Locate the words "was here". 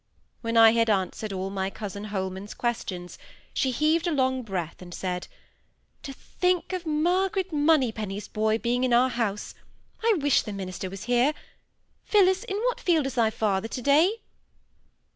10.89-11.33